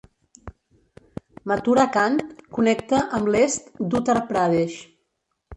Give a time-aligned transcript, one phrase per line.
[1.51, 4.83] "Mathura Cantt" connecta amb l'est d'Uttar Pradesh.